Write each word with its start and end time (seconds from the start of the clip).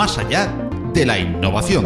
más 0.00 0.16
allá 0.16 0.50
de 0.94 1.04
la 1.04 1.18
innovación. 1.18 1.84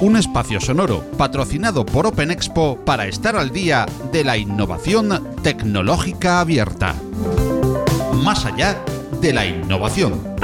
Un 0.00 0.16
espacio 0.16 0.60
sonoro 0.60 1.08
patrocinado 1.16 1.86
por 1.86 2.08
Open 2.08 2.32
Expo 2.32 2.76
para 2.84 3.06
estar 3.06 3.36
al 3.36 3.52
día 3.52 3.86
de 4.10 4.24
la 4.24 4.36
innovación 4.36 5.36
tecnológica 5.44 6.40
abierta. 6.40 6.96
Más 8.14 8.44
allá 8.46 8.82
de 9.20 9.32
la 9.32 9.46
innovación. 9.46 10.36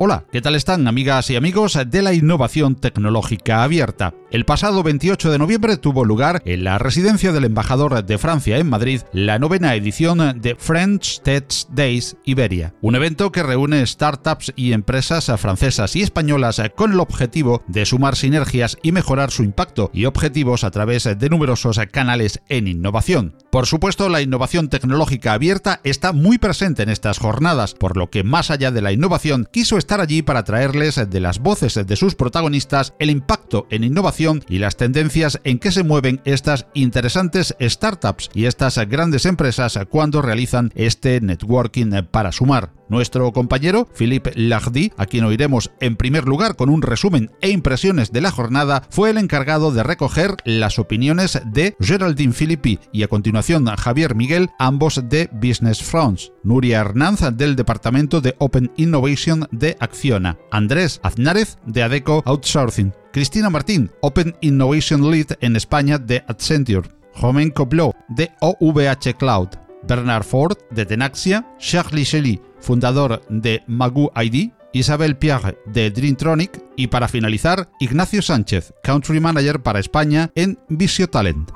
Hola, 0.00 0.24
¿qué 0.32 0.40
tal 0.40 0.54
están 0.54 0.88
amigas 0.88 1.28
y 1.28 1.36
amigos 1.36 1.78
de 1.86 2.02
la 2.02 2.14
innovación 2.14 2.76
tecnológica 2.76 3.62
abierta? 3.62 4.14
El 4.30 4.44
pasado 4.44 4.82
28 4.82 5.30
de 5.30 5.38
noviembre 5.38 5.78
tuvo 5.78 6.04
lugar 6.04 6.42
en 6.44 6.62
la 6.62 6.76
residencia 6.76 7.32
del 7.32 7.46
embajador 7.46 8.04
de 8.04 8.18
Francia 8.18 8.58
en 8.58 8.68
Madrid 8.68 9.00
la 9.14 9.38
novena 9.38 9.74
edición 9.74 10.18
de 10.42 10.54
French 10.54 11.22
Tech 11.22 11.50
Days 11.70 12.14
Iberia, 12.24 12.74
un 12.82 12.94
evento 12.94 13.32
que 13.32 13.42
reúne 13.42 13.86
startups 13.86 14.52
y 14.54 14.74
empresas 14.74 15.32
francesas 15.40 15.96
y 15.96 16.02
españolas 16.02 16.60
con 16.76 16.92
el 16.92 17.00
objetivo 17.00 17.62
de 17.68 17.86
sumar 17.86 18.16
sinergias 18.16 18.76
y 18.82 18.92
mejorar 18.92 19.30
su 19.30 19.44
impacto 19.44 19.90
y 19.94 20.04
objetivos 20.04 20.62
a 20.62 20.70
través 20.70 21.04
de 21.04 21.30
numerosos 21.30 21.80
canales 21.90 22.42
en 22.50 22.68
innovación. 22.68 23.34
Por 23.50 23.64
supuesto, 23.64 24.10
la 24.10 24.20
innovación 24.20 24.68
tecnológica 24.68 25.32
abierta 25.32 25.80
está 25.84 26.12
muy 26.12 26.36
presente 26.36 26.82
en 26.82 26.90
estas 26.90 27.16
jornadas, 27.16 27.72
por 27.72 27.96
lo 27.96 28.10
que 28.10 28.24
más 28.24 28.50
allá 28.50 28.72
de 28.72 28.82
la 28.82 28.92
innovación 28.92 29.48
quiso 29.50 29.78
estar 29.78 30.02
allí 30.02 30.20
para 30.20 30.44
traerles 30.44 31.00
de 31.08 31.20
las 31.20 31.38
voces 31.38 31.80
de 31.86 31.96
sus 31.96 32.14
protagonistas 32.14 32.92
el 32.98 33.08
impacto 33.08 33.66
en 33.70 33.84
innovación 33.84 34.17
y 34.48 34.58
las 34.58 34.76
tendencias 34.76 35.40
en 35.44 35.58
que 35.58 35.70
se 35.70 35.84
mueven 35.84 36.20
estas 36.24 36.66
interesantes 36.74 37.54
startups 37.60 38.30
y 38.34 38.46
estas 38.46 38.76
grandes 38.88 39.26
empresas 39.26 39.78
cuando 39.90 40.22
realizan 40.22 40.72
este 40.74 41.20
networking 41.20 42.02
para 42.10 42.32
sumar. 42.32 42.77
Nuestro 42.88 43.32
compañero 43.32 43.86
Philippe 43.94 44.32
Lardy, 44.34 44.92
a 44.96 45.06
quien 45.06 45.24
oiremos 45.24 45.70
en 45.80 45.96
primer 45.96 46.26
lugar 46.26 46.56
con 46.56 46.70
un 46.70 46.82
resumen 46.82 47.30
e 47.40 47.50
impresiones 47.50 48.12
de 48.12 48.20
la 48.20 48.30
jornada, 48.30 48.82
fue 48.90 49.10
el 49.10 49.18
encargado 49.18 49.72
de 49.72 49.82
recoger 49.82 50.36
las 50.44 50.78
opiniones 50.78 51.40
de 51.44 51.76
Geraldine 51.80 52.32
Philippi 52.32 52.78
y 52.92 53.02
a 53.02 53.08
continuación 53.08 53.66
Javier 53.76 54.14
Miguel, 54.14 54.50
ambos 54.58 55.02
de 55.08 55.28
Business 55.32 55.82
France, 55.82 56.32
Nuria 56.42 56.80
Hernández 56.80 57.30
del 57.34 57.56
Departamento 57.56 58.20
de 58.20 58.34
Open 58.38 58.70
Innovation 58.76 59.46
de 59.50 59.76
Acciona, 59.80 60.38
Andrés 60.50 61.00
Aznárez 61.02 61.58
de 61.66 61.82
Adeco 61.82 62.22
Outsourcing, 62.24 62.92
Cristina 63.12 63.50
Martín, 63.50 63.90
Open 64.00 64.36
Innovation 64.40 65.10
Lead 65.10 65.36
en 65.40 65.56
España 65.56 65.98
de 65.98 66.24
Accenture, 66.28 66.88
Jomen 67.14 67.50
Cobló 67.50 67.94
de 68.08 68.30
OVH 68.40 69.16
Cloud, 69.18 69.48
Bernard 69.88 70.24
Ford 70.24 70.56
de 70.70 70.86
Tenaxia, 70.86 71.46
Charlie 71.58 72.04
Shelley, 72.04 72.40
fundador 72.60 73.22
de 73.28 73.62
Magu 73.66 74.12
ID, 74.14 74.50
Isabel 74.72 75.16
Pierre 75.16 75.58
de 75.66 75.90
Dreamtronic 75.90 76.62
y 76.76 76.88
para 76.88 77.08
finalizar, 77.08 77.70
Ignacio 77.80 78.22
Sánchez, 78.22 78.74
Country 78.82 79.18
Manager 79.18 79.60
para 79.60 79.80
España 79.80 80.30
en 80.34 80.58
Visio 80.68 81.08
Talent. 81.08 81.50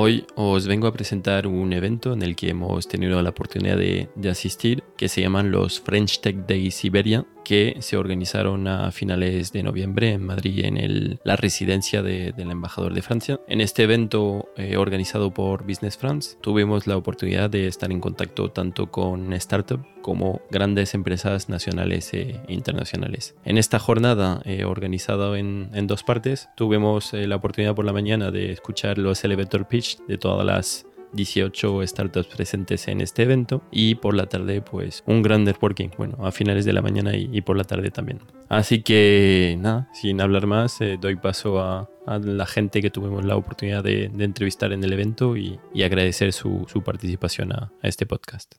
Hoy 0.00 0.24
os 0.36 0.68
vengo 0.68 0.86
a 0.86 0.92
presentar 0.92 1.48
un 1.48 1.72
evento 1.72 2.12
en 2.12 2.22
el 2.22 2.36
que 2.36 2.50
hemos 2.50 2.86
tenido 2.86 3.20
la 3.20 3.30
oportunidad 3.30 3.76
de, 3.76 4.08
de 4.14 4.30
asistir, 4.30 4.84
que 4.96 5.08
se 5.08 5.22
llaman 5.22 5.50
los 5.50 5.80
French 5.80 6.20
Tech 6.20 6.46
Days 6.46 6.76
Siberia, 6.76 7.26
que 7.44 7.78
se 7.80 7.96
organizaron 7.96 8.68
a 8.68 8.92
finales 8.92 9.50
de 9.52 9.64
noviembre 9.64 10.12
en 10.12 10.24
Madrid, 10.24 10.66
en 10.66 10.76
el, 10.76 11.18
la 11.24 11.34
residencia 11.34 12.00
de, 12.02 12.30
del 12.30 12.52
embajador 12.52 12.94
de 12.94 13.02
Francia. 13.02 13.40
En 13.48 13.60
este 13.60 13.82
evento 13.82 14.50
eh, 14.56 14.76
organizado 14.76 15.34
por 15.34 15.64
Business 15.66 15.96
France, 15.96 16.36
tuvimos 16.40 16.86
la 16.86 16.96
oportunidad 16.96 17.50
de 17.50 17.66
estar 17.66 17.90
en 17.90 18.00
contacto 18.00 18.52
tanto 18.52 18.92
con 18.92 19.32
startups 19.40 19.84
como 20.08 20.40
grandes 20.50 20.94
empresas 20.94 21.50
nacionales 21.50 22.14
e 22.14 22.40
internacionales. 22.48 23.34
En 23.44 23.58
esta 23.58 23.78
jornada 23.78 24.40
eh, 24.46 24.64
organizada 24.64 25.38
en, 25.38 25.68
en, 25.74 25.86
dos 25.86 26.02
partes, 26.02 26.48
tuvimos 26.56 27.12
eh, 27.12 27.26
la 27.26 27.36
oportunidad 27.36 27.74
por 27.74 27.84
la 27.84 27.92
mañana 27.92 28.30
de 28.30 28.50
escuchar 28.50 28.96
los 28.96 29.22
elevator 29.22 29.68
pitch 29.68 29.98
de 30.06 30.16
todas 30.16 30.46
las 30.46 30.86
18 31.12 31.86
startups 31.86 32.34
presentes 32.34 32.88
en 32.88 33.02
este 33.02 33.24
evento 33.24 33.60
y 33.70 33.96
por 33.96 34.14
la 34.14 34.30
tarde 34.30 34.62
pues 34.62 35.02
un 35.04 35.20
gran 35.20 35.44
networking, 35.44 35.90
bueno, 35.98 36.16
a 36.24 36.32
finales 36.32 36.64
de 36.64 36.72
la 36.72 36.80
mañana 36.80 37.14
y, 37.14 37.42
por 37.42 37.58
la 37.58 37.64
tarde 37.64 37.90
también. 37.90 38.20
Así 38.48 38.80
que 38.80 39.58
nada, 39.60 39.90
sin 39.92 40.22
hablar 40.22 40.46
más, 40.46 40.80
eh, 40.80 40.96
doy 40.98 41.16
paso 41.16 41.60
a, 41.60 41.90
a, 42.06 42.18
la 42.18 42.46
gente 42.46 42.80
que 42.80 42.88
tuvimos 42.88 43.26
la 43.26 43.36
oportunidad 43.36 43.84
de, 43.84 44.08
de 44.08 44.24
entrevistar 44.24 44.72
en 44.72 44.82
el 44.82 44.92
evento 44.94 45.36
y, 45.36 45.60
y 45.74 45.82
agradecer 45.82 46.32
su, 46.32 46.64
su 46.66 46.82
participación 46.82 47.52
a, 47.52 47.72
a 47.82 47.88
este 47.88 48.06
podcast. 48.06 48.54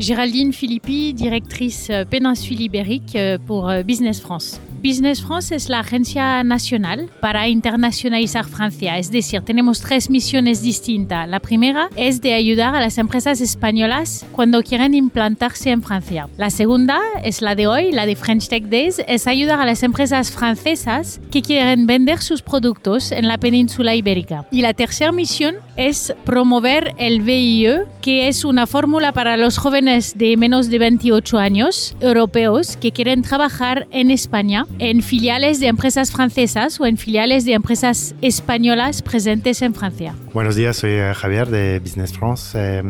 Géraldine 0.00 0.54
Philippi, 0.54 1.12
directrice 1.12 1.92
péninsule 2.08 2.62
ibérique 2.62 3.18
pour 3.46 3.70
Business 3.84 4.18
France. 4.20 4.58
Business 4.82 5.20
France 5.22 5.54
es 5.54 5.68
la 5.68 5.80
agencia 5.80 6.42
nacional 6.42 7.10
para 7.20 7.48
internacionalizar 7.48 8.46
Francia, 8.46 8.96
es 8.96 9.10
decir, 9.10 9.42
tenemos 9.42 9.80
tres 9.80 10.08
misiones 10.08 10.62
distintas. 10.62 11.28
La 11.28 11.38
primera 11.40 11.90
es 11.96 12.22
de 12.22 12.32
ayudar 12.32 12.74
a 12.74 12.80
las 12.80 12.96
empresas 12.96 13.42
españolas 13.42 14.24
cuando 14.32 14.62
quieren 14.62 14.94
implantarse 14.94 15.68
en 15.68 15.82
Francia. 15.82 16.28
La 16.38 16.48
segunda 16.48 16.98
es 17.22 17.42
la 17.42 17.54
de 17.54 17.66
hoy, 17.66 17.92
la 17.92 18.06
de 18.06 18.16
French 18.16 18.48
Tech 18.48 18.64
Days, 18.64 19.02
es 19.06 19.26
ayudar 19.26 19.60
a 19.60 19.66
las 19.66 19.82
empresas 19.82 20.30
francesas 20.30 21.20
que 21.30 21.42
quieren 21.42 21.86
vender 21.86 22.22
sus 22.22 22.40
productos 22.40 23.12
en 23.12 23.28
la 23.28 23.36
península 23.36 23.94
ibérica. 23.94 24.46
Y 24.50 24.62
la 24.62 24.72
tercera 24.72 25.12
misión 25.12 25.56
es 25.76 26.14
promover 26.24 26.94
el 26.96 27.20
VIE, 27.20 27.82
que 28.00 28.28
es 28.28 28.46
una 28.46 28.66
fórmula 28.66 29.12
para 29.12 29.36
los 29.36 29.58
jóvenes 29.58 30.16
de 30.16 30.38
menos 30.38 30.70
de 30.70 30.78
28 30.78 31.38
años 31.38 31.94
europeos 32.00 32.78
que 32.78 32.92
quieren 32.92 33.20
trabajar 33.20 33.86
en 33.90 34.10
España 34.10 34.64
en 34.78 35.02
filiales 35.02 35.60
de 35.60 35.66
empresas 35.66 36.12
francesas 36.12 36.80
o 36.80 36.86
en 36.86 36.96
filiales 36.96 37.44
de 37.44 37.52
empresas 37.52 38.14
españolas 38.20 39.02
presentes 39.02 39.62
en 39.62 39.74
Francia. 39.74 40.14
Buenos 40.32 40.56
días, 40.56 40.76
soy 40.76 40.92
eh, 40.92 41.12
Javier 41.14 41.48
de 41.48 41.80
Business 41.80 42.12
France. 42.12 42.56
Eh, 42.56 42.82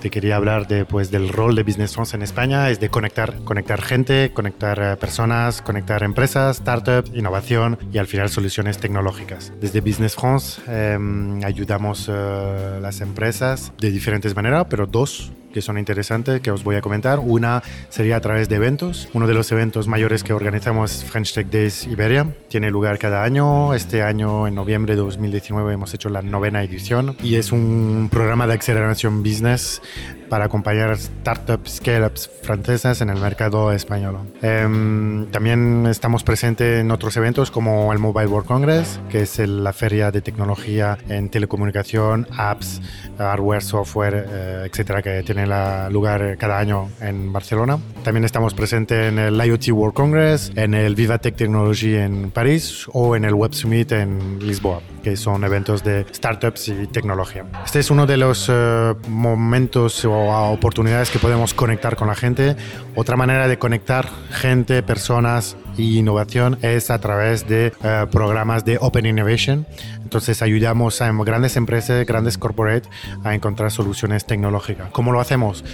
te 0.00 0.10
quería 0.10 0.36
hablar 0.36 0.66
de, 0.66 0.84
pues, 0.84 1.10
del 1.10 1.28
rol 1.28 1.54
de 1.54 1.62
Business 1.62 1.94
France 1.94 2.16
en 2.16 2.22
España, 2.22 2.70
es 2.70 2.80
de 2.80 2.88
conectar, 2.88 3.36
conectar 3.44 3.82
gente, 3.82 4.32
conectar 4.32 4.80
eh, 4.80 4.96
personas, 4.96 5.62
conectar 5.62 6.02
empresas, 6.02 6.56
startups, 6.58 7.10
innovación 7.14 7.78
y 7.92 7.98
al 7.98 8.06
final 8.06 8.28
soluciones 8.28 8.78
tecnológicas. 8.78 9.52
Desde 9.60 9.80
Business 9.80 10.14
France 10.14 10.60
eh, 10.68 10.98
ayudamos 11.44 12.08
a 12.08 12.80
las 12.80 13.00
empresas 13.00 13.72
de 13.78 13.90
diferentes 13.90 14.34
maneras, 14.34 14.66
pero 14.68 14.86
dos 14.86 15.32
que 15.52 15.62
son 15.62 15.78
interesantes 15.78 16.40
que 16.40 16.50
os 16.50 16.64
voy 16.64 16.76
a 16.76 16.80
comentar. 16.80 17.18
Una 17.18 17.62
sería 17.88 18.16
a 18.16 18.20
través 18.20 18.48
de 18.48 18.56
eventos. 18.56 19.08
Uno 19.12 19.26
de 19.26 19.34
los 19.34 19.50
eventos 19.52 19.88
mayores 19.88 20.22
que 20.22 20.32
organizamos 20.32 21.04
French 21.04 21.34
Tech 21.34 21.48
Days 21.48 21.86
Iberia. 21.86 22.26
Tiene 22.48 22.70
lugar 22.70 22.98
cada 22.98 23.22
año. 23.24 23.74
Este 23.74 24.02
año, 24.02 24.46
en 24.46 24.54
noviembre 24.54 24.94
de 24.94 25.02
2019, 25.02 25.72
hemos 25.72 25.94
hecho 25.94 26.08
la 26.08 26.22
novena 26.22 26.62
edición 26.62 27.16
y 27.22 27.36
es 27.36 27.52
un 27.52 28.08
programa 28.10 28.46
de 28.46 28.54
aceleración 28.54 29.22
business 29.22 29.82
para 30.30 30.46
acompañar 30.46 30.96
startups, 30.96 31.76
scale-ups 31.76 32.30
francesas 32.42 33.00
en 33.02 33.10
el 33.10 33.20
mercado 33.20 33.72
español. 33.72 34.18
Eh, 34.40 35.26
también 35.30 35.86
estamos 35.86 36.24
presentes 36.24 36.80
en 36.80 36.90
otros 36.90 37.16
eventos 37.16 37.50
como 37.50 37.92
el 37.92 37.98
Mobile 37.98 38.28
World 38.28 38.46
Congress, 38.46 39.00
que 39.10 39.22
es 39.22 39.38
la 39.40 39.72
feria 39.72 40.10
de 40.10 40.22
tecnología 40.22 40.96
en 41.08 41.28
telecomunicación, 41.28 42.28
apps, 42.38 42.80
hardware, 43.18 43.62
software, 43.62 44.26
eh, 44.28 44.68
etcétera, 44.70 45.02
que 45.02 45.22
tiene 45.24 45.46
la, 45.46 45.90
lugar 45.90 46.36
cada 46.38 46.58
año 46.58 46.88
en 47.00 47.32
Barcelona. 47.32 47.78
También 48.04 48.24
estamos 48.24 48.54
presentes 48.54 49.08
en 49.08 49.18
el 49.18 49.34
IoT 49.44 49.68
World 49.72 49.94
Congress, 49.94 50.52
en 50.54 50.74
el 50.74 50.94
Vivatech 50.94 51.34
Technology 51.34 51.96
en 51.96 52.30
París 52.30 52.86
o 52.92 53.16
en 53.16 53.24
el 53.24 53.34
Web 53.34 53.52
Summit 53.52 53.92
en 53.92 54.38
Lisboa, 54.38 54.80
que 55.02 55.16
son 55.16 55.42
eventos 55.42 55.82
de 55.82 56.06
startups 56.14 56.68
y 56.68 56.86
tecnología. 56.86 57.44
Este 57.64 57.80
es 57.80 57.90
uno 57.90 58.06
de 58.06 58.16
los 58.16 58.48
uh, 58.48 58.96
momentos 59.08 60.04
o 60.04 60.19
oportunidades 60.20 61.10
que 61.10 61.18
podemos 61.18 61.54
conectar 61.54 61.96
con 61.96 62.08
la 62.08 62.14
gente. 62.14 62.56
Otra 62.94 63.16
manera 63.16 63.48
de 63.48 63.58
conectar 63.58 64.08
gente, 64.30 64.82
personas 64.82 65.56
y 65.76 65.98
innovación 65.98 66.58
es 66.62 66.90
a 66.90 67.00
través 67.00 67.48
de 67.48 67.72
uh, 67.80 68.10
programas 68.10 68.64
de 68.64 68.78
Open 68.80 69.06
Innovation. 69.06 69.66
Entonces 70.02 70.42
ayudamos 70.42 71.00
a 71.02 71.12
grandes 71.12 71.56
empresas, 71.56 72.04
grandes 72.06 72.38
corporates 72.38 72.90
a 73.24 73.34
encontrar 73.34 73.70
soluciones 73.70 74.26
tecnológicas. 74.26 74.90
¿Cómo 74.90 75.12
lo 75.12 75.20
hacemos? 75.20 75.64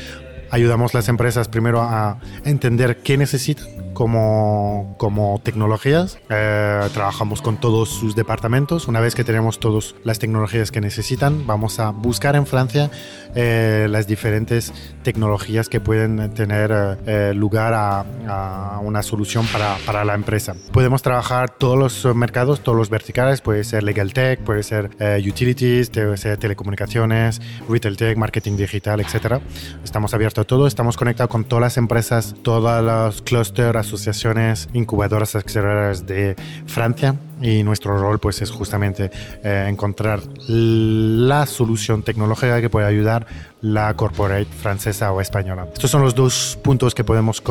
Ayudamos 0.51 0.95
a 0.95 0.99
las 0.99 1.09
empresas 1.09 1.49
primero 1.49 1.83
a 1.83 2.19
entender 2.45 2.99
qué 2.99 3.17
necesitan 3.17 3.86
como, 3.97 4.95
como 4.99 5.41
tecnologías. 5.43 6.19
Eh, 6.29 6.81
trabajamos 6.93 7.41
con 7.41 7.57
todos 7.57 7.89
sus 7.89 8.15
departamentos. 8.15 8.89
Una 8.89 9.01
vez 9.01 9.15
que 9.15 9.25
tenemos 9.25 9.59
todas 9.59 9.95
las 10.05 10.19
tecnologías 10.19 10.71
que 10.71 10.83
necesitan, 10.83 11.47
vamos 11.47 11.81
a 11.81 11.93
buscar 11.93 12.37
en 12.37 12.45
Francia 12.47 12.91
eh, 13.35 13.87
las 13.89 14.07
diferentes 14.07 14.75
tecnologías 15.03 15.71
que 15.71 15.81
pueden 15.81 16.35
tener 16.35 16.99
eh, 17.07 17.33
lugar 17.35 17.73
a, 17.73 18.05
a, 18.29 18.81
una 18.81 19.03
solución 19.03 19.47
para, 19.47 19.79
para, 19.87 20.05
la 20.05 20.13
empresa. 20.15 20.55
Podemos 20.73 21.01
trabajar 21.01 21.49
todos 21.49 21.79
los 21.79 22.15
mercados, 22.15 22.61
todos 22.61 22.77
los 22.77 22.91
verticales, 22.91 23.41
puede 23.41 23.65
ser 23.65 23.83
legal 23.83 24.13
tech, 24.13 24.41
puede 24.41 24.63
ser 24.63 24.91
utilities, 25.27 25.89
puede 25.89 26.19
ser 26.19 26.37
telecomunicaciones, 26.37 27.41
retail 27.67 27.97
tech, 27.97 28.19
marketing 28.19 28.59
digital, 28.59 29.01
etc. 29.01 29.41
Estamos 29.83 30.13
abiertos 30.13 30.43
a 30.43 30.47
todo, 30.47 30.67
estamos 30.67 30.99
conectados 30.99 31.31
con 31.31 31.45
todas 31.45 31.63
las 31.63 31.77
empresas, 31.79 32.35
todos 32.43 32.85
los 32.85 33.23
clusters, 33.23 33.86
asociaciones, 33.87 34.69
incubadoras 34.73 35.37
aceleradoras 35.37 36.07
de 36.07 36.37
Francia 36.67 37.15
y 37.41 37.63
nuestro 37.63 37.99
rol 37.99 38.19
pues 38.19 38.43
es 38.43 38.51
justamente 38.51 39.11
eh, 39.43 39.67
encontrar 39.69 40.21
la 40.49 41.47
solución 41.47 42.03
tecnológica 42.03 42.61
que 42.61 42.71
puede 42.71 42.87
ayudar 42.87 43.27
la 43.61 43.95
corporate 43.95 44.47
francesa 44.47 45.13
o 45.13 45.21
española. 45.21 45.69
Estos 45.73 45.91
son 45.91 46.03
los 46.03 46.15
dos 46.15 46.59
puntos 46.63 46.95
que 46.95 47.05
podemos 47.05 47.43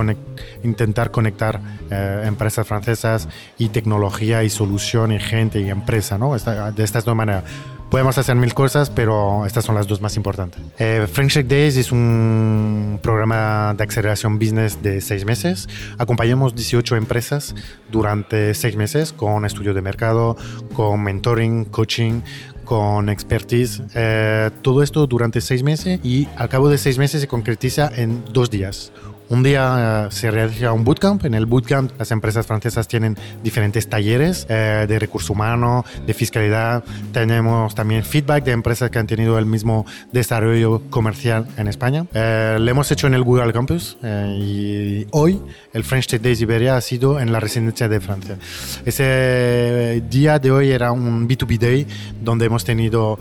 intentar 0.63 1.11
conectar 1.11 1.59
eh, 1.89 2.23
empresas 2.25 2.67
francesas 2.67 3.27
y 3.57 3.69
tecnología 3.69 4.43
y 4.43 4.49
solución 4.49 5.11
y 5.11 5.19
gente 5.19 5.59
y 5.59 5.69
empresa, 5.69 6.17
¿no? 6.17 6.35
de 6.35 6.83
estas 6.83 7.05
dos 7.05 7.15
maneras. 7.15 7.43
Podemos 7.89 8.17
hacer 8.17 8.35
mil 8.35 8.53
cosas, 8.53 8.89
pero 8.89 9.45
estas 9.45 9.63
son 9.63 9.75
las 9.75 9.87
dos 9.87 10.01
más 10.01 10.17
importantes. 10.17 10.59
Eh, 10.79 11.07
French 11.11 11.35
Tech 11.35 11.47
Days 11.47 11.77
es 11.77 11.91
un 11.91 12.99
programa 13.01 13.75
de 13.77 13.83
aceleración 13.83 14.39
business 14.39 14.81
de 14.81 14.99
seis 15.01 15.23
meses. 15.23 15.69
Acompañamos 15.99 16.55
18 16.55 16.95
empresas 16.95 17.55
durante 17.91 18.53
seis 18.55 18.75
meses 18.75 19.13
con 19.13 19.45
estudio 19.45 19.73
de 19.75 19.81
mercado, 19.81 20.35
con 20.73 21.03
mentoring, 21.03 21.65
coaching, 21.65 22.21
con 22.63 23.09
expertise. 23.09 23.83
Eh, 23.93 24.49
todo 24.61 24.81
esto 24.83 25.07
durante 25.07 25.39
seis 25.39 25.63
meses 25.63 25.99
y 26.03 26.27
al 26.35 26.49
cabo 26.49 26.69
de 26.69 26.77
seis 26.77 26.97
meses 26.97 27.21
se 27.21 27.27
concretiza 27.27 27.91
en 27.95 28.23
dos 28.33 28.49
días. 28.49 28.91
Un 29.27 29.41
día 29.41 30.05
eh, 30.05 30.11
se 30.11 30.29
realiza 30.29 30.71
un 30.71 30.83
bootcamp. 30.83 31.25
En 31.25 31.33
el 31.33 31.45
bootcamp 31.45 31.91
las 31.97 32.11
empresas 32.11 32.45
francesas 32.45 32.87
tienen 32.87 33.17
diferentes 33.43 33.89
talleres 33.89 34.45
eh, 34.49 34.85
de 34.87 34.99
recurso 34.99 35.33
humano, 35.33 35.83
de 36.05 36.13
fiscalidad. 36.13 36.83
Tenemos 37.11 37.73
también 37.73 38.03
feedback 38.03 38.43
de 38.43 38.51
empresas 38.51 38.91
que 38.91 38.99
han 38.99 39.07
tenido 39.07 39.39
el 39.39 39.45
mismo 39.45 39.85
desarrollo 40.11 40.81
comercial 40.89 41.47
en 41.57 41.67
España. 41.67 42.05
Eh, 42.13 42.57
lo 42.59 42.69
hemos 42.69 42.91
hecho 42.91 43.07
en 43.07 43.15
el 43.15 43.23
Google 43.23 43.51
Campus 43.51 43.97
y 44.03 45.07
hoy 45.11 45.41
el 45.73 45.83
French 45.83 46.07
Tech 46.07 46.21
Days 46.21 46.41
Iberia 46.41 46.77
ha 46.77 46.81
sido 46.81 47.19
en 47.19 47.31
la 47.31 47.39
residencia 47.39 47.87
de 47.89 47.99
Francia. 47.99 48.37
Ese 48.85 50.03
día 50.09 50.37
de 50.39 50.51
hoy 50.51 50.71
era 50.71 50.91
un 50.91 51.27
B2B 51.27 51.57
Day 51.57 51.87
donde 52.21 52.45
hemos 52.45 52.63
tenido 52.63 53.17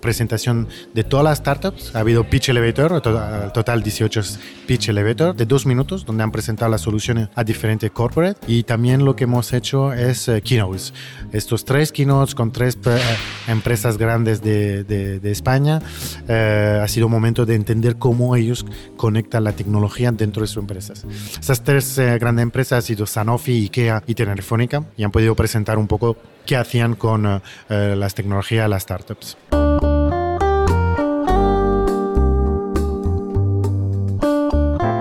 presentación 0.00 0.68
de 0.94 1.04
todas 1.04 1.24
las 1.24 1.38
startups. 1.38 1.94
Ha 1.94 2.00
habido 2.00 2.24
Pitch 2.24 2.48
Elevator, 2.48 3.00
total 3.52 3.82
18 3.82 4.22
pitch 4.66 4.85
Elevator 4.90 5.34
de 5.34 5.46
dos 5.46 5.66
minutos, 5.66 6.04
donde 6.04 6.22
han 6.22 6.32
presentado 6.32 6.70
las 6.70 6.80
soluciones 6.80 7.28
a 7.34 7.44
diferentes 7.44 7.90
corporates. 7.90 8.36
Y 8.48 8.62
también 8.62 9.04
lo 9.04 9.16
que 9.16 9.24
hemos 9.24 9.52
hecho 9.52 9.92
es 9.92 10.28
uh, 10.28 10.40
keynotes. 10.42 10.94
Estos 11.32 11.64
tres 11.64 11.92
keynotes 11.92 12.34
con 12.34 12.52
tres 12.52 12.78
uh, 12.86 13.50
empresas 13.50 13.98
grandes 13.98 14.42
de, 14.42 14.84
de, 14.84 15.20
de 15.20 15.30
España. 15.30 15.80
Uh, 16.28 16.82
ha 16.82 16.88
sido 16.88 17.06
un 17.06 17.12
momento 17.12 17.46
de 17.46 17.54
entender 17.54 17.96
cómo 17.96 18.36
ellos 18.36 18.64
conectan 18.96 19.44
la 19.44 19.52
tecnología 19.52 20.12
dentro 20.12 20.42
de 20.42 20.46
sus 20.46 20.58
empresas. 20.58 21.04
Estas 21.38 21.62
tres 21.62 21.98
grandes 22.20 22.42
empresas 22.42 22.78
han 22.78 22.82
sido 22.82 23.06
Sanofi, 23.06 23.64
IKEA 23.64 24.02
y 24.06 24.14
Telefónica 24.14 24.84
y 24.96 25.04
han 25.04 25.10
podido 25.10 25.34
presentar 25.34 25.78
un 25.78 25.86
poco 25.86 26.16
qué 26.44 26.56
hacían 26.56 26.94
con 26.94 27.42
las 27.68 28.14
tecnologías, 28.14 28.68
las 28.68 28.82
startups. 28.82 29.36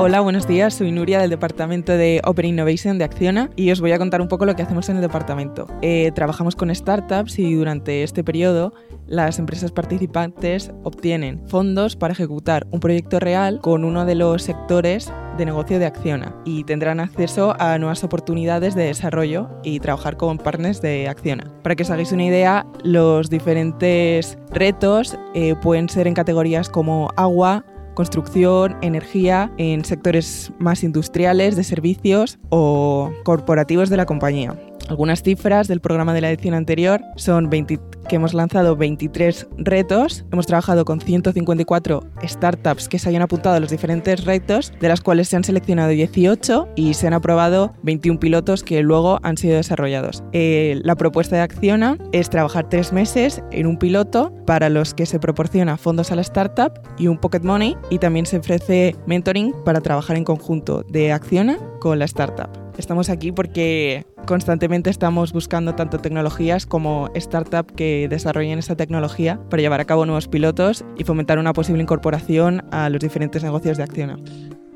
Hola, 0.07 0.22
buenos 0.22 0.48
días. 0.48 0.75
Soy 0.75 0.92
Nuria 0.92 1.19
del 1.19 1.31
departamento 1.31 1.92
de 1.92 2.22
Open 2.25 2.46
Innovation 2.46 3.00
de 3.00 3.06
Acciona 3.06 3.50
y 3.56 3.72
os 3.72 3.81
voy 3.81 3.92
a 3.92 3.98
contar 3.98 4.22
un 4.22 4.28
poco 4.28 4.46
lo 4.46 4.56
que 4.56 4.62
hacemos 4.62 4.88
en 4.90 4.98
el 4.98 5.02
departamento. 5.02 5.66
Eh, 5.81 6.12
trabajamos 6.13 6.56
con 6.56 6.74
startups 6.75 7.40
y 7.40 7.56
durante 7.56 8.04
este 8.04 8.24
periodo 8.24 8.72
las 9.07 9.40
empresas 9.40 9.72
participantes 9.72 10.72
obtienen 10.84 11.42
fondos 11.48 11.96
para 11.96 12.13
ejecutar 12.13 12.68
un 12.69 12.81
proyecto 12.81 13.19
real 13.19 13.62
con 13.62 13.84
uno 13.84 14.06
de 14.06 14.13
los 14.13 14.44
sectores 14.44 15.12
de 15.40 15.46
negocio 15.46 15.80
de 15.80 15.88
Acciona 15.88 16.36
y 16.46 16.66
tendrán 16.66 17.00
acceso 17.00 17.56
a 17.60 17.78
nuevas 17.80 18.04
oportunidades 18.04 18.75
de 18.75 18.84
desarrollo 18.84 19.50
y 19.63 19.80
trabajar 19.80 20.18
con 20.18 20.38
partners 20.38 20.81
de 20.81 21.08
Acciona. 21.08 21.51
Para 21.63 21.75
que 21.75 21.81
os 21.81 21.90
hagáis 21.90 22.12
una 22.12 22.25
idea, 22.25 22.68
los 22.84 23.31
diferentes 23.31 24.38
retos 24.51 25.18
eh, 25.34 25.56
pueden 25.63 25.90
ser 25.90 26.06
en 26.06 26.13
categorías 26.13 26.69
como 26.69 27.10
agua, 27.18 27.66
construcción, 27.96 28.78
energía, 28.82 29.52
en 29.58 29.84
sectores 29.84 30.52
más 30.60 30.84
industriales, 30.84 31.56
de 31.56 31.64
servicios 31.64 32.38
o 32.50 33.12
corporativos 33.24 33.90
de 33.90 33.98
la 33.98 34.06
compañía. 34.06 34.56
Algunas 34.88 35.24
cifras 35.24 35.68
del 35.68 35.82
programa 35.82 36.14
de 36.14 36.22
la 36.22 36.30
edición 36.30 36.54
anterior 36.54 37.02
son 37.16 37.50
20, 37.50 37.80
que 38.08 38.16
hemos 38.18 38.34
lanzado 38.34 38.76
23 38.76 39.48
retos, 39.58 40.26
hemos 40.32 40.46
trabajado 40.46 40.86
con 40.86 41.02
154 41.02 42.04
startups 42.24 42.88
que 42.88 43.00
se 43.00 43.10
hayan 43.10 43.24
apuntado 43.24 43.56
a 43.56 43.60
los 43.60 43.72
diferentes 43.72 44.26
retos, 44.26 44.74
de 44.80 44.88
las 44.88 45.02
cuales 45.02 45.28
se 45.28 45.36
han 45.36 45.44
seleccionado 45.44 45.90
18 45.90 46.70
y 46.76 46.94
se 46.94 47.08
han 47.08 47.14
aprobado 47.14 47.74
21 47.84 48.20
pilotos 48.20 48.64
que 48.64 48.82
luego 48.84 49.20
han 49.24 49.38
sido 49.38 49.56
desarrollados. 49.56 50.24
Eh, 50.34 50.80
la 50.84 50.96
propuesta 50.96 51.36
de 51.36 51.42
Acciona 51.42 51.98
es 52.12 52.30
trabajar 52.30 52.70
tres 52.70 52.94
meses 52.94 53.42
en 53.52 53.68
un 53.68 53.78
piloto 53.78 54.34
para 54.46 54.70
los 54.70 54.94
que 54.94 55.06
se 55.06 55.20
proporciona 55.20 55.78
fondos 55.78 56.12
a 56.12 56.16
la 56.16 56.22
startup 56.22 56.74
y 56.98 57.08
un 57.08 57.18
pocket 57.18 57.42
money 57.42 57.76
y 57.90 57.98
también 57.98 58.26
se 58.26 58.38
ofrece 58.38 58.96
mentoring 59.08 59.54
para 59.64 59.82
trabajar 59.82 60.16
en 60.16 60.24
conjunto 60.24 60.84
de 60.84 61.12
Acciona 61.12 61.58
con 61.80 61.98
la 62.00 62.06
startup. 62.06 62.65
Estamos 62.77 63.10
aquí 63.10 63.31
porque 63.31 64.06
constantemente 64.27 64.89
estamos 64.89 65.31
buscando 65.31 65.75
tanto 65.75 66.00
tecnologías 66.00 66.66
como 66.66 67.10
startups 67.16 67.74
que 67.74 68.07
desarrollen 68.10 68.60
esta 68.60 68.75
tecnología 68.75 69.39
para 69.50 69.62
llevar 69.62 69.80
a 69.80 69.86
cabo 69.86 70.06
nuevos 70.06 70.27
pilotos 70.27 70.83
y 70.98 71.06
fomentar 71.06 71.39
una 71.39 71.54
posible 71.54 71.81
incorporación 71.81 72.66
a 72.72 72.89
los 72.89 73.00
diferentes 73.00 73.44
negocios 73.44 73.77
de 73.77 73.83
Acciona. 73.83 74.19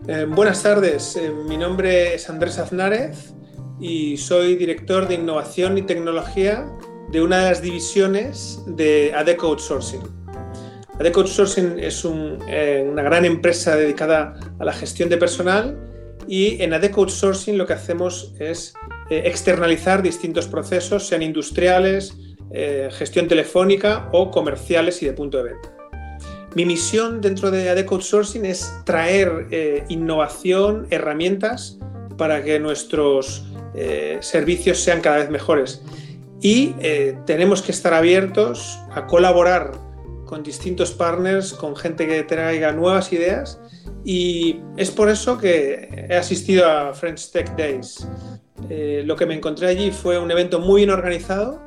Eh, 0.07 0.25
buenas 0.25 0.63
tardes, 0.63 1.17
eh, 1.17 1.29
mi 1.47 1.57
nombre 1.57 2.15
es 2.15 2.29
Andrés 2.29 2.57
Aznárez 2.57 3.33
y 3.81 4.15
soy 4.15 4.55
director 4.55 5.07
de 5.07 5.15
innovación 5.15 5.77
y 5.77 5.81
tecnología 5.81 6.65
de 7.11 7.21
una 7.21 7.39
de 7.39 7.49
las 7.49 7.61
divisiones 7.61 8.63
de 8.65 9.13
ADECO 9.13 9.47
Outsourcing. 9.47 10.01
ADECO 10.99 11.21
Outsourcing 11.21 11.79
es 11.79 12.05
eh, 12.47 12.87
una 12.89 13.03
gran 13.03 13.25
empresa 13.25 13.75
dedicada 13.75 14.39
a 14.57 14.63
la 14.63 14.71
gestión 14.71 15.09
de 15.09 15.17
personal 15.17 15.77
y 16.29 16.61
en 16.61 16.73
ADECO 16.75 17.01
Outsourcing 17.01 17.57
lo 17.57 17.65
que 17.65 17.73
hacemos 17.73 18.35
es 18.39 18.75
eh, 19.09 19.23
externalizar 19.25 20.03
distintos 20.03 20.47
procesos, 20.47 21.07
sean 21.07 21.23
industriales, 21.23 22.15
eh, 22.51 22.89
gestión 22.91 23.27
telefónica 23.27 24.09
o 24.13 24.29
comerciales 24.29 25.01
y 25.01 25.07
de 25.07 25.13
punto 25.13 25.39
de 25.39 25.53
venta. 25.53 25.75
Mi 26.53 26.65
misión 26.65 27.19
dentro 27.19 27.49
de 27.49 27.67
ADECO 27.69 27.95
Outsourcing 27.95 28.45
es 28.45 28.71
traer 28.85 29.47
eh, 29.49 29.83
innovación, 29.89 30.85
herramientas 30.91 31.79
para 32.15 32.43
que 32.43 32.59
nuestros 32.59 33.45
servicios 34.19 34.79
sean 34.79 34.99
cada 34.99 35.17
vez 35.17 35.29
mejores. 35.29 35.81
Y 36.41 36.73
tenemos 37.25 37.61
que 37.61 37.71
estar 37.71 37.93
abiertos 37.93 38.77
a 38.91 39.05
colaborar 39.05 39.71
con 40.25 40.43
distintos 40.43 40.91
partners, 40.91 41.53
con 41.53 41.77
gente 41.77 42.07
que 42.07 42.23
traiga 42.23 42.73
nuevas 42.73 43.13
ideas. 43.13 43.61
Y 44.03 44.59
es 44.77 44.91
por 44.91 45.09
eso 45.09 45.37
que 45.37 46.07
he 46.09 46.15
asistido 46.15 46.69
a 46.69 46.93
French 46.93 47.31
Tech 47.31 47.55
Days. 47.55 48.07
Eh, 48.69 49.03
lo 49.05 49.15
que 49.15 49.25
me 49.25 49.33
encontré 49.33 49.67
allí 49.67 49.91
fue 49.91 50.19
un 50.19 50.29
evento 50.31 50.59
muy 50.59 50.81
bien 50.81 50.89
organizado, 50.89 51.61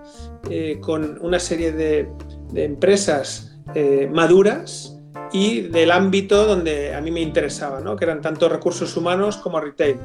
eh, 0.51 0.79
con 0.81 1.19
una 1.23 1.39
serie 1.39 1.73
de, 1.73 2.09
empresas 2.55 3.57
eh, 3.75 4.11
maduras 4.13 4.99
y 5.33 5.63
del 5.63 5.91
ámbito 5.91 6.47
donde 6.47 6.95
a 6.95 7.01
mí 7.01 7.11
me 7.11 7.21
interesaba, 7.21 7.81
¿no? 7.81 7.97
que 7.97 8.05
eran 8.05 8.21
tanto 8.21 8.49
recursos 8.49 8.97
humanos 8.97 9.39
como 9.39 9.59
retail. 9.59 9.97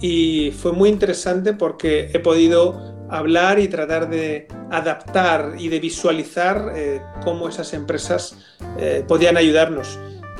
Y 0.00 0.52
fue 0.52 0.72
muy 0.72 0.90
interesante 0.90 1.54
porque 1.54 2.10
he 2.12 2.18
podido 2.18 3.06
hablar 3.08 3.58
y 3.58 3.68
tratar 3.68 4.10
de 4.10 4.46
adaptar 4.70 5.54
y 5.58 5.68
de 5.68 5.80
visualizar 5.80 6.72
cómo 7.24 7.48
esas 7.48 7.72
empresas 7.72 8.36
podían 9.08 9.38
ayudarnos. 9.38 9.98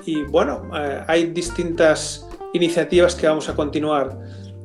Y 0.09 0.23
bueno, 0.23 0.63
hay 1.07 1.27
distintas 1.27 2.27
iniciativas 2.55 3.15
que 3.15 3.27
vamos 3.27 3.51
a 3.51 3.55
continuar. 3.55 4.19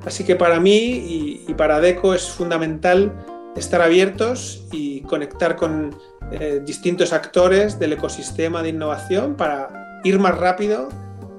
Así 0.06 0.24
que 0.24 0.38
para 0.38 0.58
mí 0.62 1.44
y, 1.46 1.54
para 1.56 1.82
DECO 1.82 2.14
es 2.14 2.30
fundamental 2.30 3.12
estar 3.58 3.82
abiertos 3.82 4.66
y 4.72 5.02
conectar 5.02 5.58
con 5.58 5.94
eh, 6.32 6.62
distintos 6.66 7.12
actores 7.12 7.78
del 7.78 7.92
ecosistema 7.92 8.64
de 8.64 8.70
innovación 8.70 9.36
para 9.36 10.00
ir 10.06 10.18
más 10.18 10.38
rápido 10.38 10.88